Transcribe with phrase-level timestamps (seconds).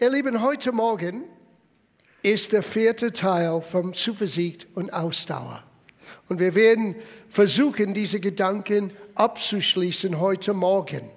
[0.00, 1.24] Ihr Lieben, heute Morgen
[2.22, 5.64] ist der vierte Teil vom Zuversicht und Ausdauer.
[6.28, 6.94] Und wir werden
[7.28, 11.10] versuchen, diese Gedanken abzuschließen heute Morgen.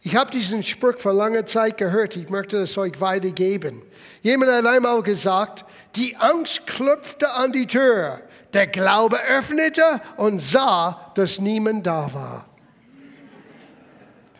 [0.00, 2.16] Ich habe diesen Spruch vor langer Zeit gehört.
[2.16, 3.84] Ich möchte es euch weitergeben.
[4.20, 5.64] Jemand hat einmal gesagt,
[5.94, 8.20] die Angst klopfte an die Tür.
[8.52, 12.48] Der Glaube öffnete und sah, dass niemand da war.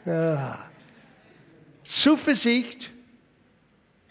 [0.05, 0.59] Ja.
[1.85, 2.91] Zuversicht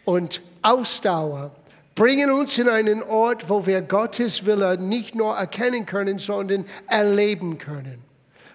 [0.05, 1.51] und Ausdauer
[1.95, 7.57] bringen uns in einen Ort, wo wir Gottes Wille nicht nur erkennen können, sondern erleben
[7.57, 8.03] können.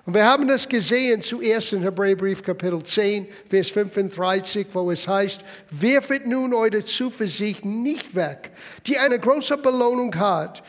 [0.07, 5.41] Und wir haben das gesehen zuerst in Hebräerbrief Kapitel 10, Vers 35, wo es heißt,
[5.71, 8.53] werfet nun eure Zuversicht nicht weg,
[8.87, 10.63] die eine große Belohnung hat.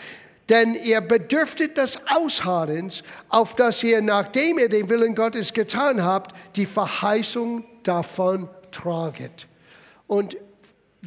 [0.49, 6.35] Denn ihr bedürftet des Ausharrens, auf das ihr, nachdem ihr den Willen Gottes getan habt,
[6.55, 9.45] die Verheißung davon traget.
[10.07, 10.37] Und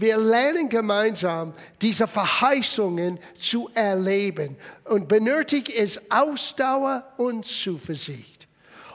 [0.00, 4.56] wir lernen gemeinsam, diese Verheißungen zu erleben.
[4.84, 8.40] Und benötigt es Ausdauer und Zuversicht.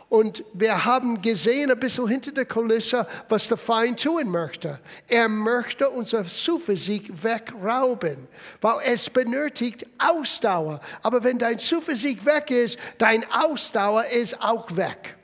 [0.07, 4.79] Und wir haben gesehen, ein bisschen hinter der Kulisse, was der Feind tun möchte.
[5.07, 8.27] Er möchte unsere Zuversicht wegrauben,
[8.61, 10.79] weil es benötigt Ausdauer.
[11.01, 15.17] Aber wenn dein Zuversicht weg ist, dein Ausdauer ist auch weg.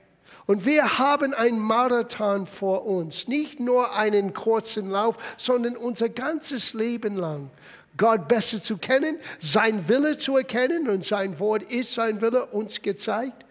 [0.51, 6.73] Und wir haben ein Marathon vor uns, nicht nur einen kurzen Lauf, sondern unser ganzes
[6.73, 7.49] Leben lang.
[7.95, 12.81] Gott besser zu kennen, sein Wille zu erkennen und sein Wort ist sein Wille uns
[12.81, 13.45] gezeigt.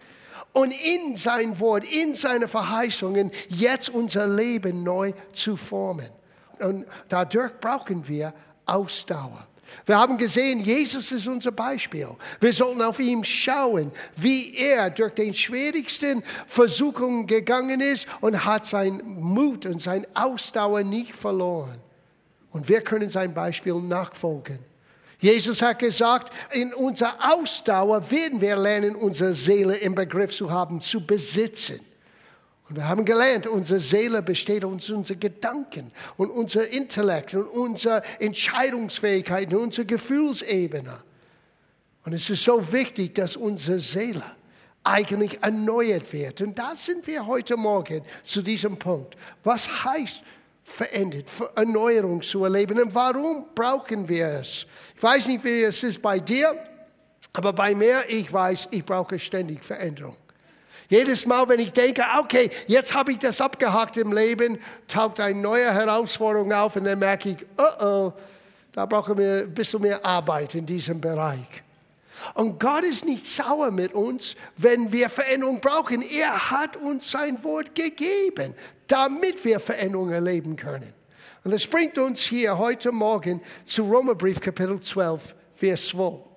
[0.53, 6.09] Und in sein Wort, in seine Verheißungen jetzt unser Leben neu zu formen.
[6.59, 8.31] Und dadurch brauchen wir
[8.67, 9.47] Ausdauer.
[9.85, 12.07] Wir haben gesehen, Jesus ist unser Beispiel.
[12.39, 18.65] Wir sollten auf ihn schauen, wie er durch den schwierigsten Versuchungen gegangen ist und hat
[18.65, 21.79] seinen Mut und seine Ausdauer nicht verloren.
[22.51, 24.59] Und wir können sein Beispiel nachfolgen.
[25.19, 30.81] Jesus hat gesagt, in unserer Ausdauer werden wir lernen, unsere Seele im Begriff zu haben,
[30.81, 31.79] zu besitzen.
[32.71, 38.01] Und wir haben gelernt, unsere Seele besteht aus unseren Gedanken und unser Intellekt und unsere
[38.21, 41.03] Entscheidungsfähigkeit und unsere Gefühlsebene.
[42.05, 44.23] Und es ist so wichtig, dass unsere Seele
[44.85, 46.39] eigentlich erneuert wird.
[46.39, 49.17] Und da sind wir heute Morgen zu diesem Punkt.
[49.43, 50.21] Was heißt
[50.63, 51.25] verändert,
[51.57, 54.65] Erneuerung zu erleben und warum brauchen wir es?
[54.95, 56.55] Ich weiß nicht, wie es ist bei dir,
[57.33, 60.15] aber bei mir, ich weiß, ich brauche ständig Veränderung.
[60.91, 64.59] Jedes Mal, wenn ich denke, okay, jetzt habe ich das abgehakt im Leben,
[64.89, 68.13] taucht eine neue Herausforderung auf und dann merke ich, oh oh,
[68.73, 71.63] da brauchen wir ein bisschen mehr Arbeit in diesem Bereich.
[72.33, 76.01] Und Gott ist nicht sauer mit uns, wenn wir Veränderung brauchen.
[76.01, 78.53] Er hat uns sein Wort gegeben,
[78.87, 80.93] damit wir Veränderung erleben können.
[81.45, 86.30] Und das bringt uns hier heute Morgen zu Römerbrief Kapitel 12, Vers 12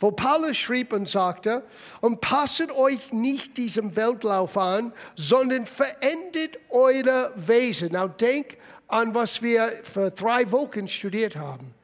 [0.00, 1.62] wo Paulus schrieb und sagte,
[2.00, 7.92] und passet euch nicht diesem Weltlauf an, sondern verändert euer Wesen.
[7.92, 8.56] Now denk
[8.88, 11.74] an, was wir vor drei Wochen studiert haben.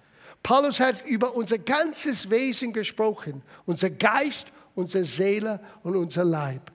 [0.42, 6.72] Paulus hat über unser ganzes Wesen gesprochen, unser Geist, unsere Seele und unser Leib.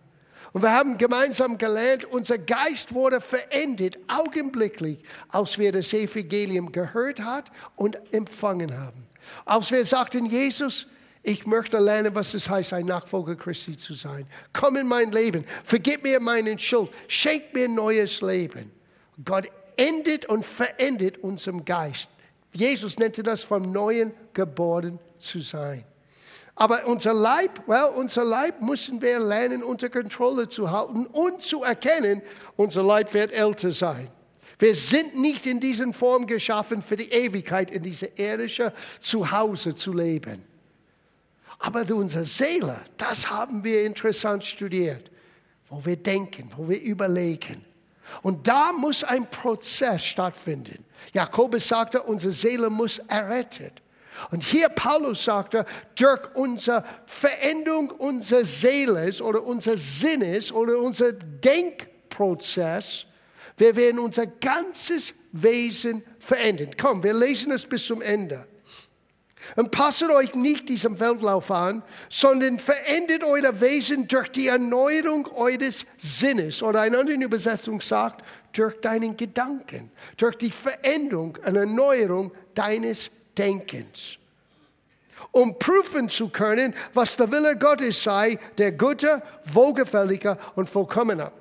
[0.53, 7.21] Und wir haben gemeinsam gelernt, unser Geist wurde verändert, augenblicklich, als wir das Evangelium gehört
[7.21, 9.07] hat und empfangen haben.
[9.45, 10.87] Als wir sagten, Jesus,
[11.23, 14.25] ich möchte lernen, was es heißt, ein Nachfolger Christi zu sein.
[14.53, 18.71] Komm in mein Leben, vergib mir meinen Schuld, schenk mir neues Leben.
[19.23, 22.09] Gott endet und verändert unserem Geist.
[22.53, 25.85] Jesus nannte das vom Neuen geboren zu sein.
[26.55, 31.63] Aber unser Leib, well, unser Leib müssen wir lernen, unter Kontrolle zu halten und zu
[31.63, 32.21] erkennen,
[32.55, 34.09] unser Leib wird älter sein.
[34.59, 39.93] Wir sind nicht in diesen Form geschaffen, für die Ewigkeit in dieser irdischen Zuhause zu
[39.93, 40.50] leben.
[41.61, 45.11] Aber unsere Seele, das haben wir interessant studiert,
[45.69, 47.63] wo wir denken, wo wir überlegen.
[48.23, 50.83] Und da muss ein Prozess stattfinden.
[51.13, 53.81] Jakobus sagte, unsere Seele muss errettet.
[54.31, 55.65] Und hier Paulus sagte,
[55.95, 63.05] durch unsere Veränderung unseres Seeles oder unseres Sinnes oder unser Denkprozess,
[63.55, 66.71] wir werden unser ganzes Wesen verändern.
[66.79, 68.47] Komm, wir lesen es bis zum Ende.
[69.55, 75.85] Und passet euch nicht diesem Weltlauf an, sondern verändert euer Wesen durch die Erneuerung eures
[75.97, 76.63] Sinnes.
[76.63, 84.17] Oder eine andere Übersetzung sagt, durch deinen Gedanken, durch die Veränderung und Erneuerung deines Denkens.
[85.31, 91.31] Um prüfen zu können, was der Wille Gottes sei, der gute, wohlgefällige und vollkommene.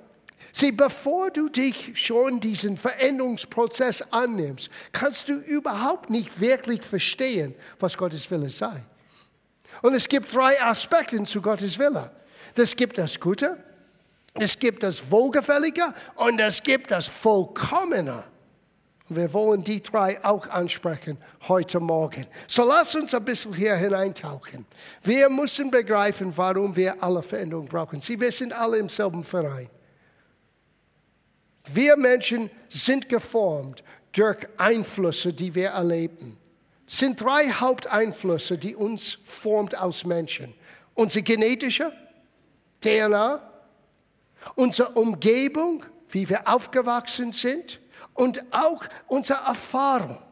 [0.53, 7.97] Sieh, bevor du dich schon diesen Veränderungsprozess annimmst, kannst du überhaupt nicht wirklich verstehen, was
[7.97, 8.85] Gottes Wille sei.
[9.83, 12.11] Und es gibt drei Aspekte zu Gottes Wille.
[12.55, 13.57] Es gibt das Gute,
[14.35, 18.25] es gibt das Wohlgefällige und es gibt das Vollkommene.
[19.09, 21.19] Wir wollen die drei auch ansprechen
[21.49, 22.27] heute Morgen.
[22.47, 24.67] So lass uns ein bisschen hier hineintauchen.
[25.03, 28.01] Wir müssen begreifen, warum wir alle Veränderung brauchen.
[28.01, 29.69] Sie, wir sind alle im selben Verein.
[31.73, 33.83] Wir Menschen sind geformt
[34.13, 36.37] durch Einflüsse, die wir erleben.
[36.87, 40.53] Es sind drei Haupteinflüsse, die uns formt als Menschen.
[40.95, 41.93] Unsere genetische
[42.81, 43.41] DNA,
[44.57, 47.81] unsere Umgebung, wie wir aufgewachsen sind
[48.15, 50.23] und auch unsere Erfahrung.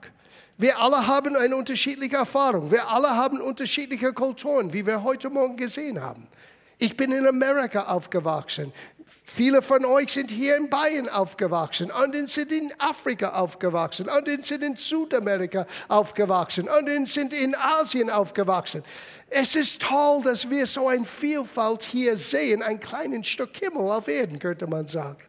[0.56, 2.70] Wir alle haben eine unterschiedliche Erfahrung.
[2.72, 6.26] Wir alle haben unterschiedliche Kulturen, wie wir heute Morgen gesehen haben.
[6.78, 8.72] Ich bin in Amerika aufgewachsen.
[9.30, 14.64] Viele von euch sind hier in Bayern aufgewachsen, andere sind in Afrika aufgewachsen, andere sind
[14.64, 18.82] in Südamerika aufgewachsen, andere sind in Asien aufgewachsen.
[19.28, 24.08] Es ist toll, dass wir so eine Vielfalt hier sehen, ein kleines Stück Himmel auf
[24.08, 25.22] Erden, könnte man sagen.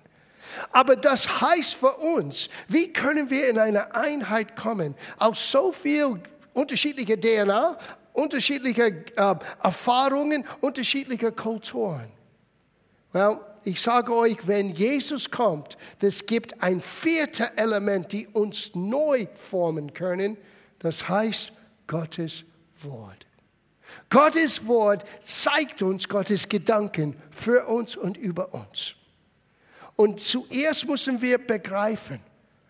[0.71, 6.21] Aber das heißt für uns, wie können wir in eine Einheit kommen aus so viel
[6.53, 7.77] unterschiedlicher DNA,
[8.19, 12.12] unterschiedliche äh, Erfahrungen, unterschiedliche Kulturen?
[13.12, 19.27] Well, ich sage euch, wenn Jesus kommt, es gibt ein viertes Element, die uns neu
[19.36, 20.38] formen können.
[20.80, 21.51] Das heißt
[21.88, 22.44] Gottes
[22.81, 23.25] Wort.
[24.10, 28.95] Gottes Wort zeigt uns Gottes Gedanken für uns und über uns.
[29.95, 32.21] Und zuerst müssen wir begreifen,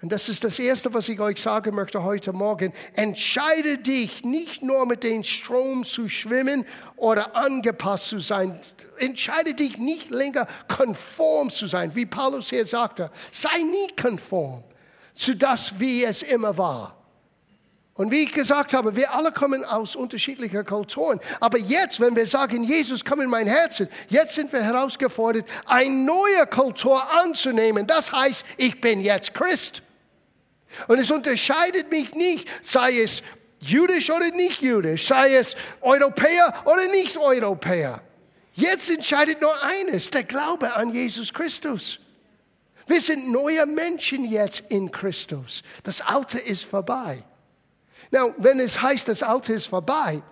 [0.02, 2.72] und das ist das Erste, was ich euch sagen möchte heute Morgen.
[2.94, 6.66] Entscheide dich nicht nur mit dem Strom zu schwimmen
[6.96, 8.58] oder angepasst zu sein.
[8.98, 13.12] Entscheide dich nicht länger konform zu sein, wie Paulus hier sagte.
[13.30, 14.64] Sei nie konform
[15.16, 16.96] zu das, wie es immer war.
[17.94, 21.20] Und wie ich gesagt habe, wir alle kommen aus unterschiedlichen Kulturen.
[21.42, 25.94] Aber jetzt, wenn wir sagen, Jesus, komm in mein Herzen, jetzt sind wir herausgefordert, eine
[25.94, 27.86] neue Kultur anzunehmen.
[27.86, 29.84] Das heißt, ich bin jetzt Christ.
[30.88, 33.22] Und es unterscheidet mich nicht, sei es
[33.60, 38.02] jüdisch oder nicht jüdisch, sei es Europäer oder nicht Europäer.
[38.54, 42.00] Jetzt entscheidet nur eines, der Glaube an Jesus Christus.
[42.88, 45.62] Wir sind neue Menschen jetzt in Christus.
[45.84, 47.24] Das Alte ist vorbei.
[48.12, 50.24] Now, wenn es heißt, das Alte ist vorbei,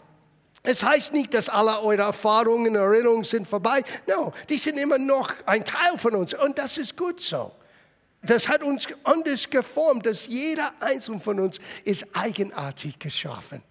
[0.64, 3.84] es heißt nicht, dass alle eure Erfahrungen, Erinnerungen sind vorbei.
[4.08, 7.54] No, die sind immer noch ein Teil von uns und das ist gut so.
[8.28, 13.64] Das hat uns anders geformt, dass jeder einzelne von uns ist eigenartig geschaffen.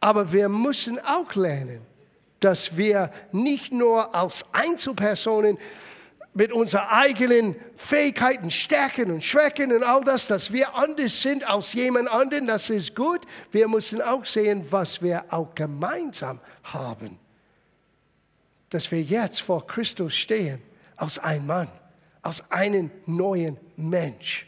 [0.00, 1.84] Aber wir müssen auch lernen,
[2.38, 5.58] dass wir nicht nur als Einzelpersonen
[6.32, 11.72] mit unseren eigenen Fähigkeiten, Stärken und Schwächen und all das, dass wir anders sind als
[11.72, 13.22] jemand anderen, das ist gut.
[13.50, 17.18] Wir müssen auch sehen, was wir auch gemeinsam haben.
[18.70, 20.62] Dass wir jetzt vor Christus stehen
[20.96, 21.68] als ein Mann
[22.22, 24.46] als einen neuen Mensch.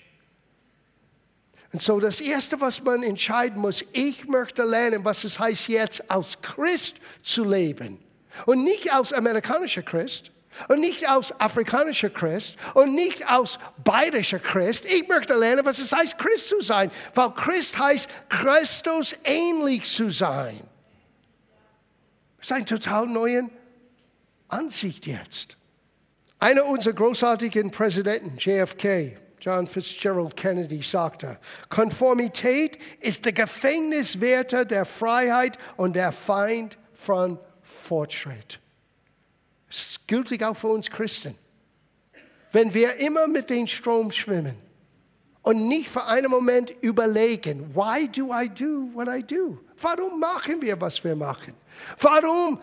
[1.73, 6.11] Und so das Erste, was man entscheiden muss, ich möchte lernen, was es heißt, jetzt
[6.11, 7.99] als Christ zu leben.
[8.47, 10.33] Und nicht als amerikanischer Christ
[10.69, 14.85] und nicht als afrikanischer Christ und nicht als bayerischer Christ.
[14.85, 16.91] Ich möchte lernen, was es heißt, Christ zu sein.
[17.15, 20.61] Weil Christ heißt, Christus ähnlich zu sein.
[22.39, 23.49] Das ist eine total neue
[24.49, 25.57] Ansicht jetzt.
[26.43, 35.59] Einer unserer großartigen Präsidenten, JFK, John Fitzgerald Kennedy, sagte, Konformität ist der Gefängniswärter der Freiheit
[35.77, 38.59] und der Feind von Fortschritt.
[39.69, 41.37] Es ist gültig auch für uns Christen.
[42.53, 44.57] Wenn wir immer mit dem Strom schwimmen
[45.43, 49.59] und nicht für einen Moment überlegen, why do I do what I do?
[49.79, 51.53] Warum machen wir, was wir machen?
[52.01, 52.59] Warum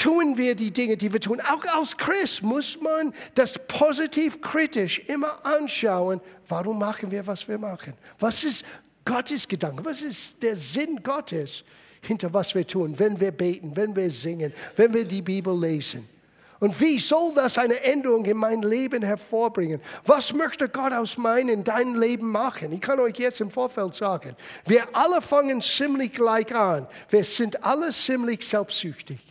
[0.00, 1.40] tun wir die Dinge, die wir tun.
[1.40, 6.20] Auch als Christ muss man das positiv kritisch immer anschauen.
[6.48, 7.92] Warum machen wir, was wir machen?
[8.18, 8.64] Was ist
[9.04, 9.84] Gottes Gedanke?
[9.84, 11.64] Was ist der Sinn Gottes
[12.02, 16.08] hinter was wir tun, wenn wir beten, wenn wir singen, wenn wir die Bibel lesen?
[16.60, 19.80] Und wie soll das eine Änderung in mein Leben hervorbringen?
[20.04, 22.72] Was möchte Gott aus meinem, deinem Leben machen?
[22.72, 26.86] Ich kann euch jetzt im Vorfeld sagen, wir alle fangen ziemlich gleich an.
[27.08, 29.30] Wir sind alle ziemlich selbstsüchtig.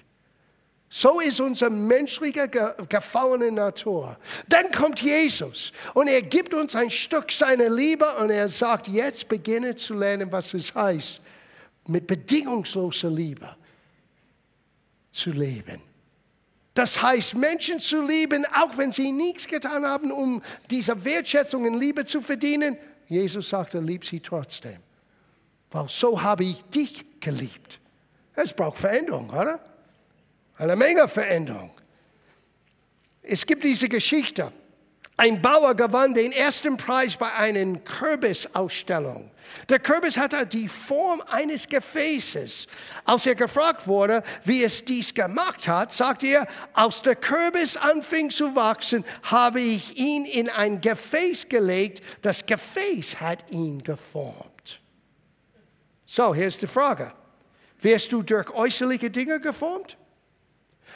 [0.90, 2.48] So ist unsere menschliche,
[2.90, 4.18] gefallene Natur.
[4.48, 9.28] Dann kommt Jesus und er gibt uns ein Stück seiner Liebe und er sagt, jetzt
[9.28, 11.22] beginne zu lernen, was es heißt,
[11.88, 13.56] mit bedingungsloser Liebe
[15.12, 15.84] zu leben.
[16.74, 20.42] Das heißt, Menschen zu lieben, auch wenn sie nichts getan haben, um
[20.72, 22.78] diese Wertschätzung und Liebe zu verdienen.
[23.08, 24.78] Jesus sagte, lieb sie trotzdem.
[25.72, 27.80] Weil so habe ich dich geliebt.
[28.34, 29.60] Es braucht Veränderung, oder?
[30.60, 31.72] Eine Menge Veränderung.
[33.22, 34.52] Es gibt diese Geschichte.
[35.16, 39.32] Ein Bauer gewann den ersten Preis bei einer Kürbisausstellung.
[39.70, 42.68] Der Kürbis hatte die Form eines Gefäßes.
[43.06, 48.30] Als er gefragt wurde, wie es dies gemacht hat, sagte er, als der Kürbis anfing
[48.30, 52.02] zu wachsen, habe ich ihn in ein Gefäß gelegt.
[52.22, 54.82] Das Gefäß hat ihn geformt.
[56.06, 57.14] So, hier ist die Frage.
[57.82, 59.99] Wirst du durch äußerliche Dinge geformt?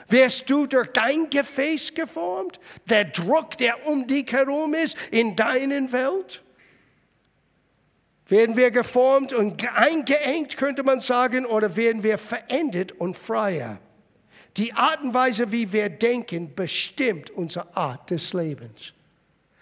[0.09, 2.59] Wirst du durch dein Gefäß geformt?
[2.89, 6.41] Der Druck, der um dich herum ist, in deiner Welt?
[8.27, 13.79] Werden wir geformt und eingeengt, könnte man sagen, oder werden wir verendet und freier?
[14.57, 18.93] Die Art und Weise, wie wir denken, bestimmt unsere Art des Lebens.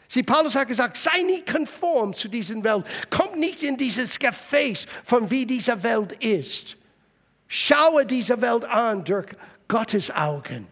[0.07, 2.85] Sie, Paulus hat gesagt, sei nicht konform zu dieser Welt.
[3.09, 6.75] Komm nicht in dieses Gefäß von wie diese Welt ist.
[7.47, 9.27] Schaue diese Welt an durch
[9.71, 10.67] Gottes Augen.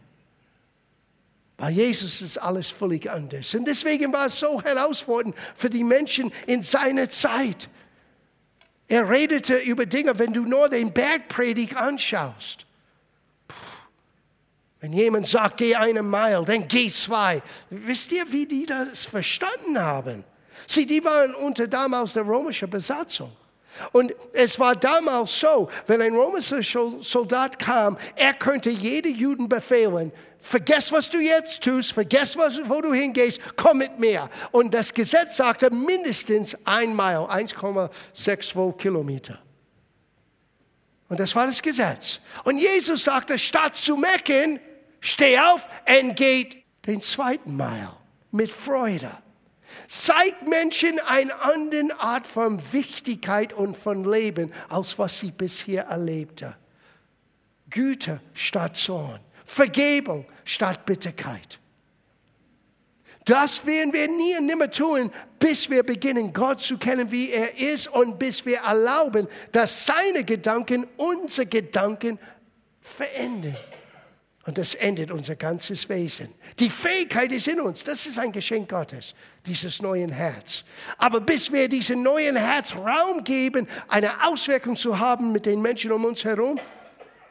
[1.55, 3.55] Bei Jesus ist alles völlig anders.
[3.55, 7.69] Und deswegen war es so herausfordernd für die Menschen in seiner Zeit.
[8.89, 12.65] Er redete über Dinge, wenn du nur den Bergpredigt anschaust.
[14.81, 17.41] Wenn jemand sagt, geh eine Meile, dann geh zwei.
[17.69, 20.25] Wisst ihr, wie die das verstanden haben?
[20.67, 23.31] Sie, die waren unter damals der römischen Besatzung.
[23.91, 26.61] Und es war damals so, wenn ein römischer
[27.01, 32.81] Soldat kam, er könnte jede Juden befehlen, vergess, was du jetzt tust, vergess, was, wo
[32.81, 34.29] du hingehst, komm mit mir.
[34.51, 39.39] Und das Gesetz sagte mindestens ein Mile, 1,62 Kilometer.
[41.09, 42.19] Und das war das Gesetz.
[42.43, 44.59] Und Jesus sagte, statt zu mecken,
[44.99, 47.93] steh auf und geht den zweiten Mile
[48.31, 49.11] mit Freude
[49.87, 56.55] zeigt Menschen eine andere Art von Wichtigkeit und von Leben, als was sie bisher erlebte.
[57.69, 61.59] Güte statt Zorn, Vergebung statt Bitterkeit.
[63.25, 67.59] Das werden wir nie und nimmer tun, bis wir beginnen, Gott zu kennen, wie er
[67.59, 72.17] ist und bis wir erlauben, dass seine Gedanken unsere Gedanken
[72.81, 73.55] verändern.
[74.45, 76.29] Und das endet unser ganzes Wesen.
[76.59, 77.83] Die Fähigkeit ist in uns.
[77.83, 79.13] Das ist ein Geschenk Gottes,
[79.45, 80.63] dieses neuen Herz.
[80.97, 85.91] Aber bis wir diesem neuen Herz Raum geben, eine Auswirkung zu haben mit den Menschen
[85.91, 86.59] um uns herum,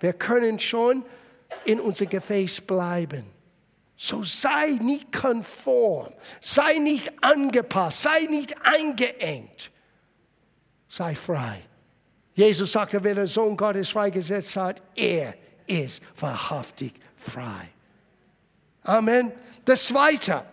[0.01, 1.05] wir können schon
[1.65, 3.25] in unser Gefäß bleiben.
[3.97, 9.73] So sei nicht konform, sei nicht angepasst, sei nicht eingeengt,
[10.89, 11.63] sei frei.
[12.35, 15.35] Jesus sagte, wer der Sohn Gottes freigesetzt hat, er
[16.17, 17.69] wahrhaftig frei.
[18.83, 19.33] Amen.
[19.65, 20.45] Das Zweite,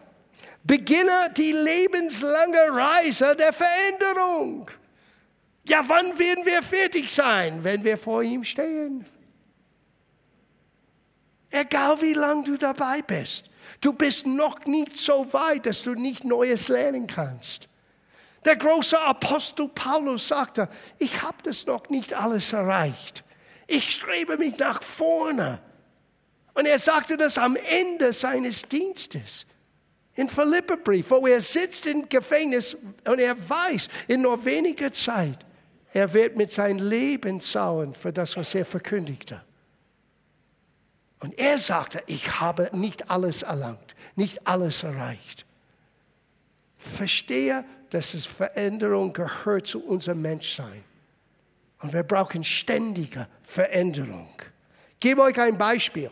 [0.63, 4.69] beginne die lebenslange Reise der Veränderung.
[5.67, 9.05] Ja, wann werden wir fertig sein, wenn wir vor ihm stehen?
[11.49, 13.49] Egal wie lange du dabei bist,
[13.81, 17.69] du bist noch nicht so weit, dass du nicht Neues lernen kannst.
[18.43, 20.69] Der große Apostel Paulus sagte,
[20.99, 23.24] ich habe das noch nicht alles erreicht.
[23.67, 25.59] Ich strebe mich nach vorne.
[26.53, 29.45] Und er sagte das am Ende seines Dienstes.
[30.15, 35.45] In Philipperbrief, wo er sitzt im Gefängnis und er weiß, in nur weniger Zeit,
[35.93, 39.41] er wird mit seinem Leben zahlen für das, was er verkündigte.
[41.19, 45.45] Und er sagte, ich habe nicht alles erlangt, nicht alles erreicht.
[46.77, 50.83] Verstehe, dass es Veränderung gehört zu unserem Menschsein.
[51.85, 54.27] Und wir brauchen ständige Veränderung.
[54.93, 56.09] Ich gebe euch ein Beispiel.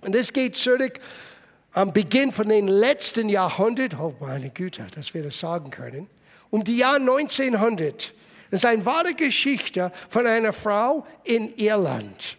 [0.00, 0.98] Und das geht zurück
[1.70, 3.96] am Beginn von den letzten Jahrhundert.
[3.96, 6.10] Oh meine Güte, dass wir das sagen können.
[6.50, 8.12] Um die Jahr 1900.
[8.50, 12.36] Das ist eine wahre Geschichte von einer Frau in Irland.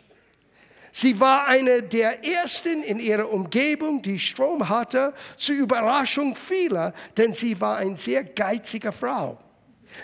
[0.92, 7.32] Sie war eine der ersten in ihrer Umgebung, die Strom hatte, zur Überraschung vieler, denn
[7.32, 9.38] sie war eine sehr geizige Frau.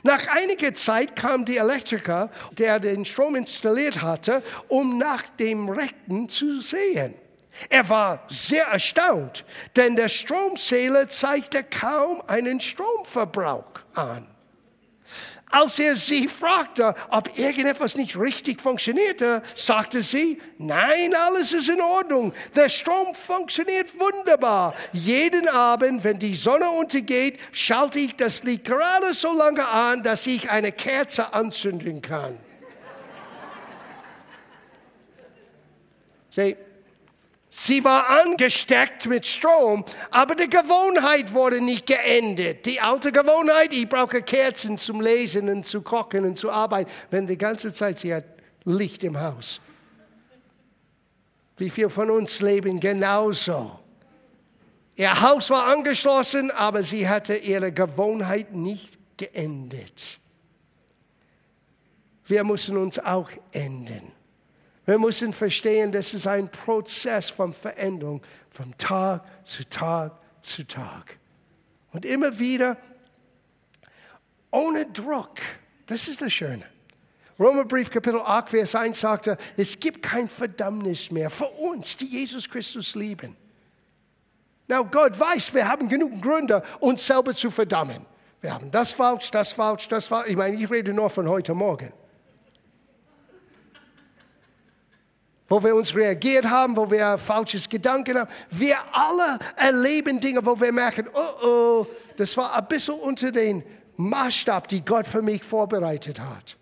[0.03, 6.29] Nach einiger Zeit kam der Elektriker, der den Strom installiert hatte, um nach dem Rechten
[6.29, 7.15] zu sehen.
[7.69, 14.27] Er war sehr erstaunt, denn der Stromzähler zeigte kaum einen Stromverbrauch an.
[15.51, 21.81] Als er sie fragte, ob irgendetwas nicht richtig funktionierte, sagte sie, nein, alles ist in
[21.81, 22.33] Ordnung.
[22.55, 24.73] Der Strom funktioniert wunderbar.
[24.91, 30.25] Jeden Abend, wenn die Sonne untergeht, schalte ich das Licht gerade so lange an, dass
[30.25, 32.37] ich eine Kerze anzünden kann.
[36.31, 36.57] Sieh,
[37.57, 42.65] Sie war angesteckt mit Strom, aber die Gewohnheit wurde nicht geendet.
[42.65, 47.25] Die alte Gewohnheit, ich brauche Kerzen zum Lesen und zu kochen und zu arbeiten, wenn
[47.25, 48.25] die ganze Zeit sie hat
[48.65, 49.62] Licht im Haus.
[51.55, 53.79] Wie viele von uns leben genauso?
[54.97, 60.19] Ihr Haus war angeschlossen, aber sie hatte ihre Gewohnheit nicht geendet.
[62.25, 64.14] Wir müssen uns auch enden.
[64.85, 70.11] Wir müssen verstehen, das ist ein Prozess von Veränderung, von Tag zu Tag
[70.41, 71.17] zu Tag.
[71.91, 72.77] Und immer wieder
[74.51, 75.39] ohne Druck.
[75.87, 76.63] Das ist das Schöne.
[77.39, 82.49] Römerbrief Kapitel 8, Vers 1 sagte, es gibt kein Verdammnis mehr für uns, die Jesus
[82.49, 83.35] Christus lieben.
[84.67, 88.05] Na, Gott weiß, wir haben genug Gründe, uns selber zu verdammen.
[88.41, 90.29] Wir haben das falsch, das falsch, das falsch.
[90.29, 91.91] Ich meine, ich rede nur von heute Morgen.
[95.47, 98.31] Wo wir uns reagiert haben, wo wir falsches Gedanken haben.
[98.49, 101.87] Wir alle erleben Dinge, wo wir merken, oh oh,
[102.17, 103.63] das war ein bisschen unter den
[103.97, 106.57] Maßstab, die Gott für mich vorbereitet hat.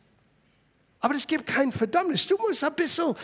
[1.00, 2.28] Aber es gibt kein Verdammnis.
[2.28, 3.16] Du musst ein bisschen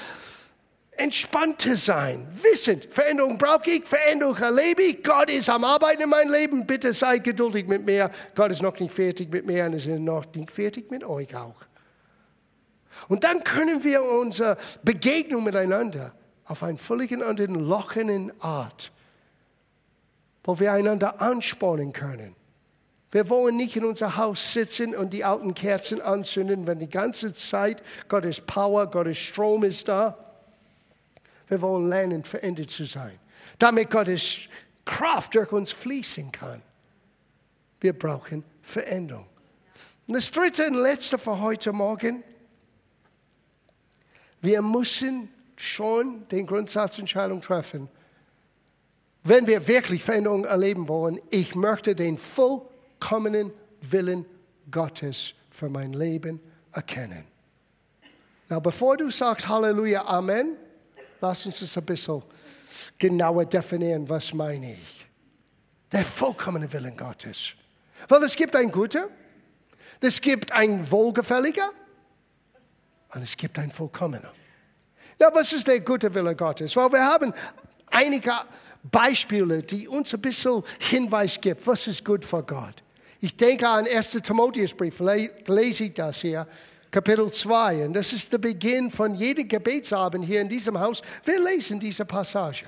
[0.92, 2.28] entspannter sein.
[2.42, 5.04] Wissen, Veränderung brauche ich, Veränderung erlebe ich.
[5.04, 6.68] Gott ist am Arbeiten in meinem Leben.
[6.68, 8.12] Bitte sei geduldig mit mir.
[8.36, 11.56] Gott ist noch nicht fertig mit mir und ist noch nicht fertig mit euch auch.
[13.08, 16.14] Und dann können wir unsere Begegnung miteinander
[16.46, 18.92] auf einen völlig anderen, lockeren Art,
[20.44, 22.36] wo wir einander anspornen können.
[23.12, 27.34] Wir wollen nicht in unser Haus sitzen und die alten Kerzen anzünden, wenn die ganze
[27.34, 30.18] Zeit Gottes Power, Gottes Strom ist da.
[31.48, 33.18] Wir wollen lernen, verändert zu sein,
[33.58, 34.42] damit Gottes
[34.86, 36.62] Kraft durch uns fließen kann.
[37.80, 39.28] Wir brauchen Veränderung.
[40.08, 42.24] Und das dritte und letzte für heute Morgen
[44.42, 47.90] wir müssen schon den Grundsatzentscheidung treffen.
[49.24, 54.26] Wenn wir wirklich Veränderung erleben wollen, ich möchte den vollkommenen Willen
[54.72, 56.40] Gottes für mein Leben
[56.72, 57.26] erkennen.
[58.48, 60.56] Na, bevor du sagst Halleluja, Amen,
[61.20, 62.24] lass uns das ein bisschen
[62.98, 65.08] genauer definieren, was meine ich.
[65.92, 67.54] Der vollkommene Willen Gottes.
[68.08, 69.10] Weil es gibt ein guter,
[70.00, 71.72] es gibt ein wohlgefälliger
[73.14, 74.32] und es gibt ein vollkommener.
[75.20, 76.76] Ja, was ist der gute Wille Gottes?
[76.76, 77.34] Weil wir haben
[77.88, 78.34] einige
[78.84, 82.84] Beispiele, die uns ein bisschen Hinweis geben, was ist gut für Gott.
[83.20, 84.12] Ich denke an 1.
[84.12, 86.48] Timotheusbrief, lese ich das hier,
[86.90, 87.86] Kapitel 2.
[87.88, 91.02] Und das ist der Beginn von jedem Gebetsabend hier in diesem Haus.
[91.26, 92.66] Wir lesen diese Passage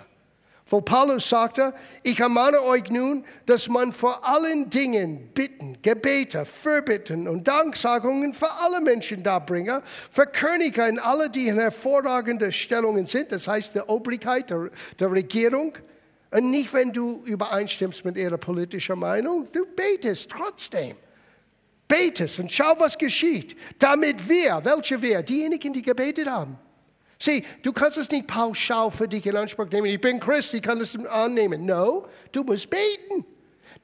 [0.67, 7.27] wo Paulus sagte, ich ermahne euch nun, dass man vor allen Dingen Bitten, Gebete, Fürbitten
[7.27, 13.31] und Danksagungen für alle Menschen darbringe, für Könige und alle, die in hervorragenden Stellungen sind,
[13.31, 14.69] das heißt der Obrigkeit der,
[14.99, 15.73] der Regierung,
[16.33, 20.95] und nicht, wenn du übereinstimmst mit ihrer politischen Meinung, du betest trotzdem.
[21.87, 26.57] Betest und schau, was geschieht, damit wir, welche wir, diejenigen, die gebetet haben,
[27.21, 29.85] Sieh, du kannst es nicht pauschal für dich in Anspruch nehmen.
[29.85, 31.67] Ich bin Christ, ich kann es annehmen.
[31.67, 33.23] No, du musst beten.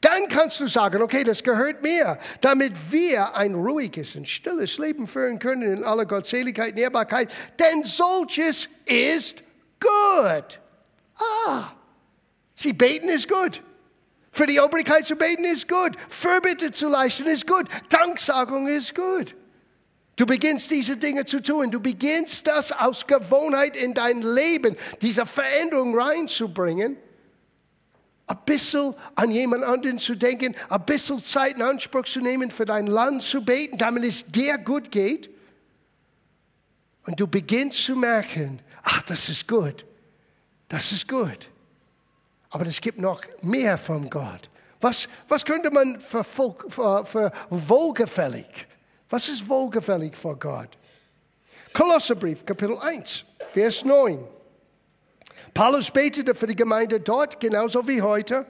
[0.01, 5.07] Dann kannst du sagen, okay, das gehört mir, damit wir ein ruhiges und stilles Leben
[5.07, 9.43] führen können in aller Gottseligkeit und Ehrbarkeit, denn solches ist
[9.79, 10.59] gut.
[11.47, 11.73] Ah,
[12.55, 13.61] sie beten ist gut.
[14.31, 15.91] Für die Obrigkeit zu beten ist gut.
[16.09, 17.67] Fürbitte zu leisten ist gut.
[17.89, 19.35] Danksagung ist gut.
[20.17, 21.69] Du beginnst diese Dinge zu tun.
[21.69, 26.97] Du beginnst das aus Gewohnheit in dein Leben, diese Veränderung reinzubringen.
[28.25, 32.65] Ein bisschen an jemand anderen zu denken, ein bisschen Zeit in Anspruch zu nehmen, für
[32.65, 35.29] dein Land zu beten, damit es dir gut geht.
[37.05, 39.85] Und du beginnst zu merken, ach, das ist gut.
[40.67, 41.47] Das ist gut.
[42.49, 44.49] Aber es gibt noch mehr von Gott.
[44.81, 48.67] Was, was könnte man für, für, für wohlgefällig
[49.09, 50.69] was ist wohlgefällig vor Gott?
[51.73, 54.19] Kolosserbrief, Kapitel 1, Vers 9.
[55.53, 58.45] Paulus betete für die Gemeinde dort, genauso wie heute,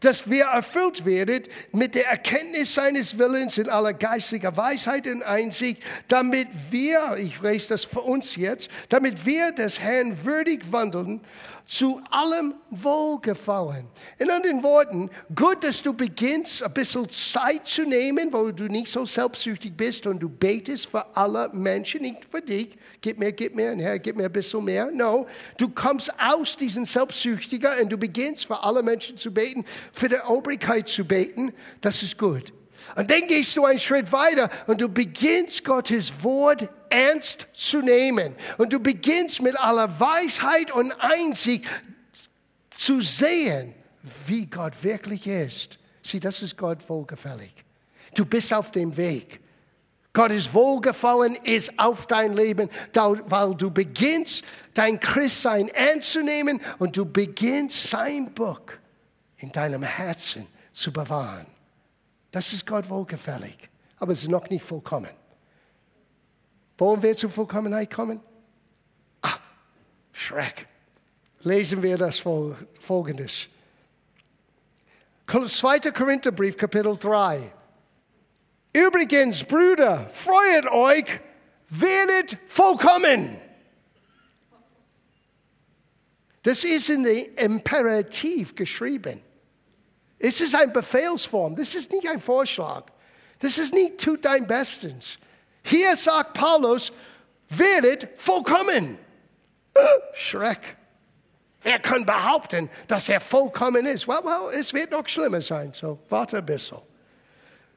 [0.00, 5.82] dass wir erfüllt werden mit der Erkenntnis seines Willens in aller geistiger Weisheit und Einsicht,
[6.08, 11.20] damit wir, ich lese das für uns jetzt, damit wir des Herrn würdig wandeln
[11.66, 13.86] zu allem Wohlgefallen.
[14.18, 18.88] In anderen Worten, gut, dass du beginnst, ein bisschen Zeit zu nehmen, wo du nicht
[18.88, 22.76] so selbstsüchtig bist und du betest für alle Menschen, nicht für dich.
[23.00, 24.90] Gib mir, gib mir, Herr, gib mir ein bisschen mehr.
[24.92, 25.26] No,
[25.58, 30.20] du kommst aus diesem Selbstsüchtiger und du beginnst für alle Menschen zu beten, für die
[30.26, 31.52] Obrigkeit zu beten.
[31.80, 32.52] Das ist gut.
[32.94, 38.36] Und dann gehst du einen Schritt weiter und du beginnst Gottes Wort ernst zu nehmen.
[38.58, 41.64] Und du beginnst mit aller Weisheit und Einsicht
[42.70, 43.74] zu sehen,
[44.26, 45.78] wie Gott wirklich ist.
[46.02, 47.52] Sieh, das ist Gott wohlgefällig.
[48.14, 49.40] Du bist auf dem Weg.
[50.12, 57.04] Gott ist wohlgefallen, ist auf dein Leben, weil du beginnst, dein Christsein anzunehmen und du
[57.04, 58.62] beginnst, sein Buch
[59.38, 61.46] in deinem Herzen zu bewahren.
[62.30, 63.68] Das ist Gott wohlgefällig,
[63.98, 65.10] aber es ist noch nicht vollkommen.
[66.78, 68.20] Wollen wir zur Vollkommenheit kommen?
[69.22, 69.38] Ah,
[70.12, 70.66] Schreck.
[71.40, 73.48] Lesen wir das folgendes.
[75.26, 75.78] 2.
[75.92, 77.52] Korintherbrief, Kapitel 3.
[78.72, 81.20] Übrigens, Brüder, freut euch,
[81.68, 83.40] werdet vollkommen.
[86.42, 89.22] Das ist in der Imperativ geschrieben.
[90.18, 91.56] Es ist eine Befehlsform.
[91.56, 92.84] Das ist nicht ein Vorschlag.
[93.40, 95.18] Das ist nicht, tut dein Bestens.
[95.62, 96.92] Hier sagt Paulus,
[97.48, 98.98] werdet vollkommen.
[100.14, 100.76] Schreck.
[101.62, 104.06] Wer kann behaupten, dass er vollkommen ist?
[104.06, 106.78] Well, well, es wird noch schlimmer sein, so warte ein bisschen.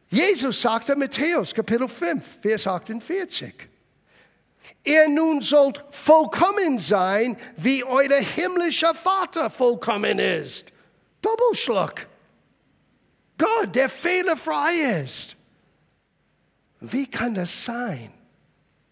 [0.10, 3.54] Jesus sagte Matthäus Kapitel 5, Vers 48.
[4.84, 10.72] Ihr nun sollt vollkommen sein, wie euer himmlischer Vater vollkommen ist.
[11.22, 12.08] Doppelschlag.
[13.40, 15.36] Gott, der fehlerfrei ist.
[16.82, 18.12] Wie kann das sein?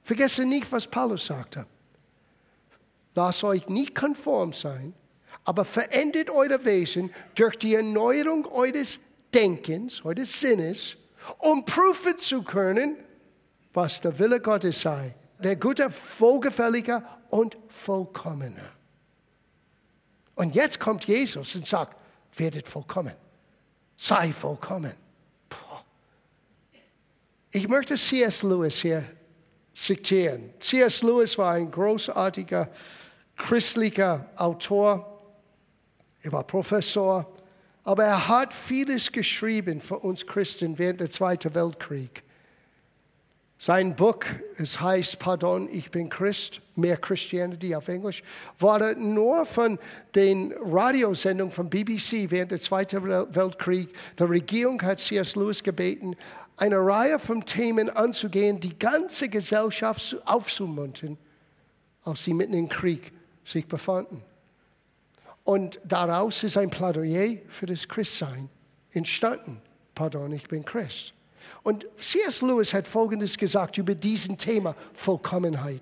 [0.04, 1.68] Vergesse nicht, was Paulus sagte.
[3.14, 4.94] Lasst euch nicht konform sein,
[5.44, 9.00] aber verändert euer Wesen durch die Erneuerung eures
[9.34, 10.98] Denkens, eures Sinnes,
[11.40, 12.98] um prüfen zu können,
[13.74, 15.16] was der Wille Gottes sei.
[15.40, 18.72] Der gute, wohlgefällige und vollkommene.
[20.36, 21.98] Und jetzt kommt Jesus und sagt,
[22.36, 23.16] werdet vollkommen.
[23.98, 24.94] Sei vollkommen.
[27.52, 28.44] Ich möchte C.S.
[28.44, 29.04] Lewis hier
[29.74, 30.54] zitieren.
[30.60, 31.02] C.S.
[31.02, 32.70] Lewis war ein großartiger
[33.36, 35.22] christlicher Autor.
[36.22, 37.34] Er war Professor.
[37.84, 42.22] Aber er hat vieles geschrieben für uns Christen während des Zweiten Weltkriegs.
[43.60, 44.20] Sein Buch,
[44.58, 48.22] es heißt Pardon, ich bin Christ, mehr Christianity auf Englisch,
[48.60, 49.80] war nur von
[50.14, 53.92] den Radiosendungen von BBC während des Zweiten Weltkriegs.
[54.20, 55.36] Die Regierung hat C.S.
[55.36, 56.16] Lewis gebeten,
[56.56, 61.18] eine Reihe von Themen anzugehen, die ganze Gesellschaft aufzumuntern,
[62.04, 63.12] als sie mitten im Krieg
[63.44, 64.24] sich befanden.
[65.44, 68.50] Und daraus ist ein Plädoyer für das Christsein
[68.92, 69.62] entstanden.
[69.96, 71.14] Pardon, ich bin Christ.
[71.64, 72.42] Und C.S.
[72.42, 75.82] Lewis hat Folgendes gesagt über diesen Thema Vollkommenheit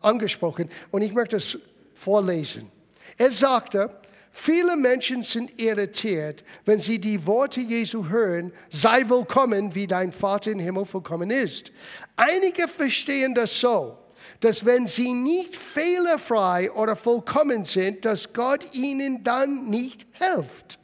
[0.00, 0.70] angesprochen.
[0.90, 1.58] Und ich möchte es
[1.94, 2.70] vorlesen.
[3.16, 4.00] Er sagte,
[4.36, 10.50] Viele Menschen sind irritiert, wenn sie die Worte Jesu hören, sei willkommen, wie dein Vater
[10.50, 11.70] im Himmel vollkommen ist.
[12.16, 13.96] Einige verstehen das so,
[14.40, 20.80] dass wenn sie nicht fehlerfrei oder vollkommen sind, dass Gott ihnen dann nicht hilft.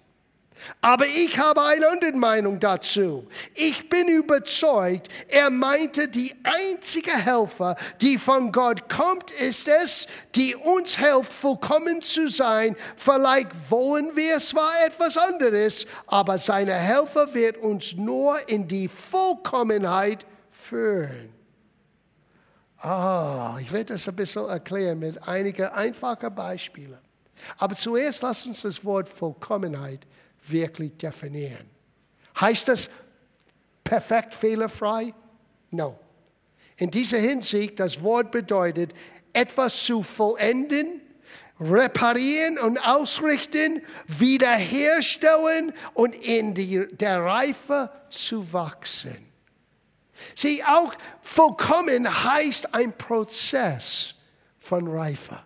[0.80, 3.28] Aber ich habe eine andere Meinung dazu.
[3.54, 10.54] Ich bin überzeugt, er meinte, die einzige Helfer, die von Gott kommt, ist es, die
[10.54, 12.76] uns hilft, vollkommen zu sein.
[12.96, 20.24] Vielleicht wollen wir zwar etwas anderes, aber seine Helfer wird uns nur in die Vollkommenheit
[20.50, 21.30] führen.
[22.78, 26.98] Ah, ich werde das ein bisschen erklären mit einigen einfachen Beispielen.
[27.58, 30.06] Aber zuerst lasst uns das Wort Vollkommenheit
[30.46, 31.70] wirklich definieren.
[32.40, 32.88] Heißt das
[33.84, 35.14] perfekt fehlerfrei?
[35.70, 35.98] No.
[36.76, 38.94] In dieser Hinsicht, das Wort bedeutet,
[39.32, 41.02] etwas zu vollenden,
[41.60, 49.30] reparieren und ausrichten, wiederherstellen und in die, der Reife zu wachsen.
[50.34, 54.14] Sieh, auch vollkommen heißt ein Prozess
[54.58, 55.42] von Reife.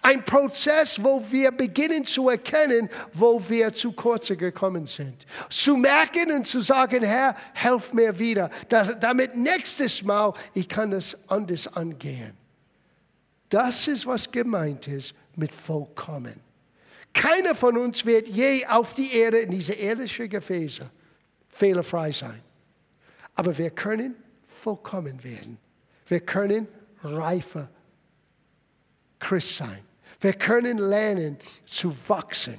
[0.00, 5.26] Ein Prozess, wo wir beginnen zu erkennen, wo wir zu kurz gekommen sind.
[5.50, 10.92] Zu merken und zu sagen, Herr, helf mir wieder, dass, damit nächstes Mal ich kann
[10.92, 12.36] es anders angehen.
[13.48, 16.34] Das ist, was gemeint ist mit vollkommen.
[17.12, 20.90] Keiner von uns wird je auf die Erde, in diese irdischen Gefäße,
[21.48, 22.42] fehlerfrei sein.
[23.34, 25.58] Aber wir können vollkommen werden.
[26.06, 26.66] Wir können
[27.02, 27.68] reifer
[29.24, 29.80] Christ sein.
[30.20, 32.58] Wir können lernen zu wachsen,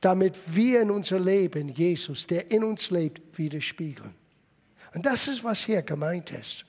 [0.00, 4.14] damit wir in unser Leben Jesus, der in uns lebt, widerspiegeln.
[4.94, 6.64] Und das ist, was hier gemeint ist.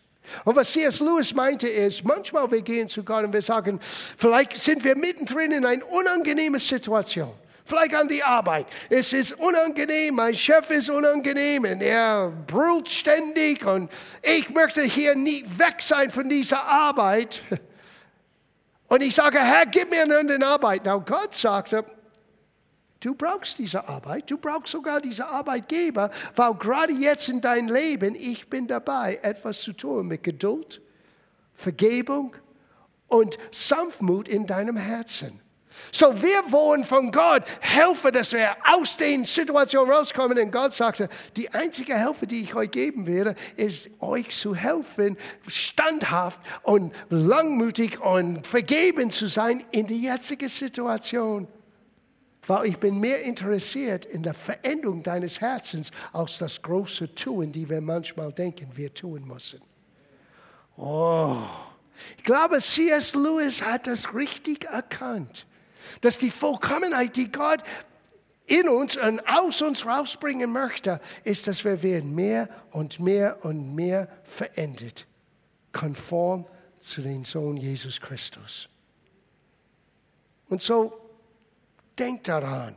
[0.46, 1.02] Und was C.S.
[1.02, 5.52] Lewis meinte ist, manchmal wir gehen zu Gott und wir sagen, vielleicht sind wir mittendrin
[5.52, 7.34] in einer unangenehmen Situation.
[7.66, 8.68] Vielleicht an die Arbeit.
[8.90, 13.90] Es ist unangenehm, mein Chef ist unangenehm und er brüllt ständig und
[14.22, 17.42] ich möchte hier nie weg sein von dieser Arbeit.
[18.94, 20.84] Und ich sage, Herr, gib mir eine Arbeit.
[20.86, 21.84] Na, Gott sagte,
[23.00, 28.16] Du brauchst diese Arbeit, du brauchst sogar diese Arbeitgeber, weil gerade jetzt in deinem Leben,
[28.16, 30.82] ich bin dabei, etwas zu tun mit Geduld,
[31.54, 32.34] Vergebung
[33.08, 35.42] und Sanftmut in deinem Herzen.
[35.92, 40.38] So, wir wollen von Gott helfen, dass wir aus den Situationen rauskommen.
[40.38, 45.18] Und Gott sagte, die einzige Hilfe, die ich euch geben werde, ist euch zu helfen,
[45.48, 51.48] standhaft und langmütig und vergeben zu sein in die jetzige Situation.
[52.46, 57.70] Weil ich bin mehr interessiert in der Veränderung deines Herzens als das große Tun, die
[57.70, 59.62] wir manchmal denken, wir tun müssen.
[60.76, 61.38] Oh,
[62.18, 63.14] ich glaube, C.S.
[63.16, 65.46] Lewis hat das richtig erkannt
[66.04, 67.64] dass die Vollkommenheit, die Gott
[68.46, 73.74] in uns und aus uns rausbringen möchte, ist, dass wir werden mehr und mehr und
[73.74, 75.08] mehr verändert,
[75.72, 76.46] konform
[76.80, 78.68] zu dem Sohn Jesus Christus.
[80.50, 81.00] Und so
[81.98, 82.76] denkt daran,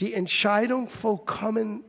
[0.00, 1.84] die Entscheidung vollkommen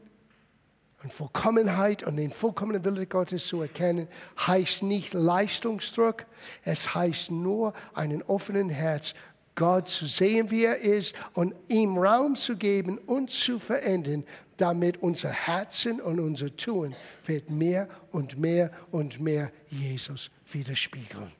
[1.02, 6.26] und Vollkommenheit und den vollkommenen Wille Gottes zu erkennen, heißt nicht Leistungsdruck,
[6.65, 9.13] es heißt nur einen offenen Herz
[9.60, 14.24] Gott zu sehen, wie er ist und ihm Raum zu geben und zu verändern,
[14.56, 16.95] damit unser Herzen und unser Tun
[17.26, 21.34] wird mehr und mehr und mehr Jesus widerspiegeln.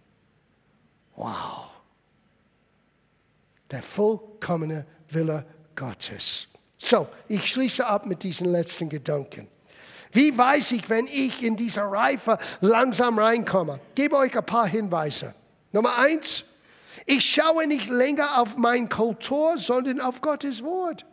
[1.16, 1.70] Wow.
[3.72, 6.50] Der vollkommene Wille Gottes.
[6.78, 9.48] So, ich schließe ab mit diesen letzten Gedanken.
[10.12, 13.80] Wie weiß ich, wenn ich in dieser Reife langsam reinkomme?
[13.90, 15.34] Ich gebe euch ein paar Hinweise.
[15.72, 16.44] Nummer eins,
[17.06, 21.06] ich schaue nicht länger auf mein Kultur, sondern auf Gottes Wort.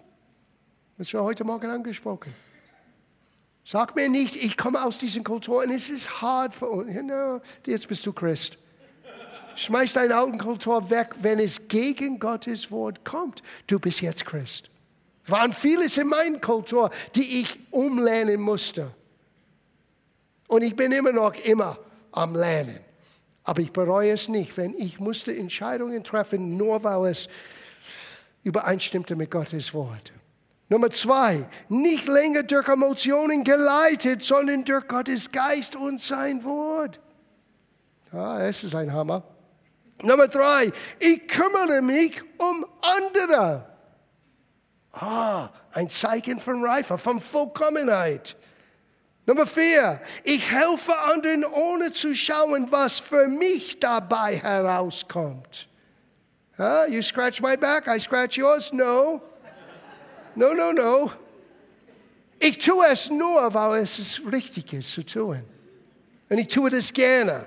[0.98, 2.34] Das war heute Morgen angesprochen.
[3.64, 6.94] Sag mir nicht, ich komme aus diesen Kultur und es ist hart für uns.
[7.02, 8.56] No, jetzt bist du Christ.
[9.56, 13.42] Schmeiß deine alten Kultur weg, wenn es gegen Gottes Wort kommt.
[13.66, 14.70] Du bist jetzt Christ.
[15.26, 18.94] Waren vieles in meiner Kultur, die ich umlernen musste.
[20.46, 21.78] Und ich bin immer noch immer
[22.12, 22.78] am Lernen.
[23.46, 27.28] Aber ich bereue es nicht, wenn ich musste Entscheidungen treffen, nur weil es
[28.42, 30.12] übereinstimmte mit Gottes Wort.
[30.68, 36.98] Nummer zwei, nicht länger durch Emotionen geleitet, sondern durch Gottes Geist und sein Wort.
[38.12, 39.22] Ja, es ist ein Hammer.
[40.02, 43.64] Nummer drei, ich kümmere mich um andere.
[44.90, 48.36] Ah, ein Zeichen von Reife, von Vollkommenheit.
[49.26, 55.68] Nummer vier, ich helfe anderen, ohne zu schauen, was für mich dabei herauskommt.
[56.56, 56.88] Huh?
[56.88, 58.72] You scratch my back, I scratch yours?
[58.72, 59.20] No.
[60.36, 61.10] No, no, no.
[62.38, 65.42] Ich tue es nur, weil es richtig ist zu tun.
[66.28, 67.46] Und ich tue das gerne.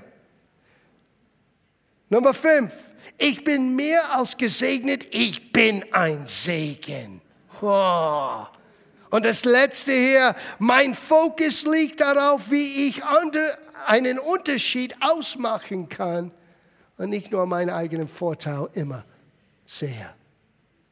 [2.10, 2.76] Nummer fünf,
[3.18, 7.22] ich bin mehr als gesegnet, ich bin ein Segen.
[7.62, 8.46] Oh.
[9.10, 13.02] Und das letzte hier, mein Fokus liegt darauf, wie ich
[13.88, 16.32] einen Unterschied ausmachen kann
[16.98, 19.04] und nicht nur meinen eigenen Vorteil immer
[19.66, 20.14] sehe.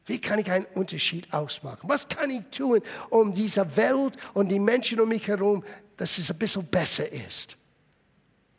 [0.06, 1.88] Wie kann ich einen Unterschied ausmachen?
[1.88, 5.62] Was kann ich tun, um diese Welt und die Menschen um mich herum,
[5.96, 7.56] dass es ein bisschen besser ist?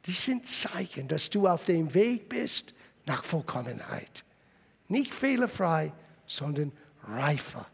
[0.06, 2.74] Die sind Zeichen, dass du auf dem Weg bist
[3.06, 4.24] nach Vollkommenheit.
[4.88, 5.92] Nicht fehlerfrei,
[6.26, 6.72] sondern
[7.04, 7.66] reifer.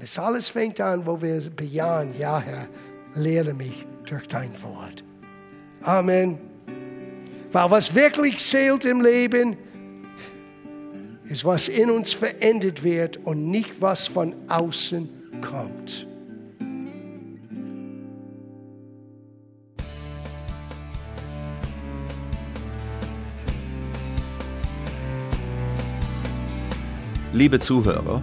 [0.00, 2.68] Das alles fängt an, wo wir bejahen, ja Herr,
[3.14, 5.04] lehre mich durch dein Wort.
[5.82, 6.38] Amen.
[7.52, 9.58] Weil was wirklich zählt im Leben,
[11.24, 15.08] ist, was in uns verändert wird und nicht, was von außen
[15.42, 16.06] kommt.
[27.32, 28.22] Liebe Zuhörer,